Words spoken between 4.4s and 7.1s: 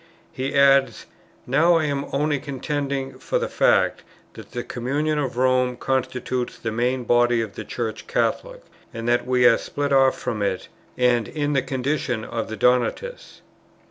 the communion of Rome constitutes the main